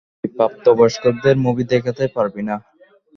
[0.15, 2.55] তুই প্রাপ্তবয়স্কদের মুভি দেখতে পারবি না।